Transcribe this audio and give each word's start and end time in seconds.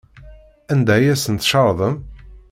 Anda 0.71 0.91
ay 0.95 1.05
asen-tcerḍem? 1.13 1.95